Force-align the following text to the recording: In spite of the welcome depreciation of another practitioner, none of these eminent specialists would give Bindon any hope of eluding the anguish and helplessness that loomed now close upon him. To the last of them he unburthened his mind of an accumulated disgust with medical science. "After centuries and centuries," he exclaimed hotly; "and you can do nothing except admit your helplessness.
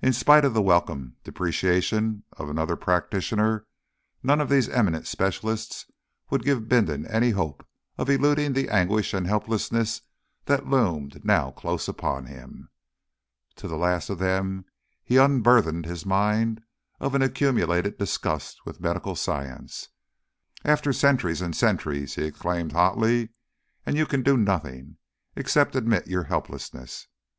In 0.00 0.14
spite 0.14 0.46
of 0.46 0.54
the 0.54 0.62
welcome 0.62 1.16
depreciation 1.22 2.24
of 2.32 2.48
another 2.48 2.76
practitioner, 2.76 3.66
none 4.22 4.40
of 4.40 4.48
these 4.48 4.70
eminent 4.70 5.06
specialists 5.06 5.84
would 6.30 6.44
give 6.44 6.66
Bindon 6.66 7.06
any 7.10 7.32
hope 7.32 7.66
of 7.98 8.08
eluding 8.08 8.54
the 8.54 8.70
anguish 8.70 9.12
and 9.12 9.26
helplessness 9.26 10.00
that 10.46 10.66
loomed 10.66 11.22
now 11.26 11.50
close 11.50 11.88
upon 11.88 12.24
him. 12.24 12.70
To 13.56 13.68
the 13.68 13.76
last 13.76 14.08
of 14.08 14.16
them 14.18 14.64
he 15.04 15.18
unburthened 15.18 15.84
his 15.84 16.06
mind 16.06 16.62
of 16.98 17.14
an 17.14 17.20
accumulated 17.20 17.98
disgust 17.98 18.64
with 18.64 18.80
medical 18.80 19.14
science. 19.14 19.88
"After 20.64 20.90
centuries 20.90 21.42
and 21.42 21.54
centuries," 21.54 22.14
he 22.14 22.24
exclaimed 22.24 22.72
hotly; 22.72 23.28
"and 23.84 23.94
you 23.98 24.06
can 24.06 24.22
do 24.22 24.38
nothing 24.38 24.96
except 25.36 25.76
admit 25.76 26.06
your 26.06 26.22
helplessness. 26.24 27.08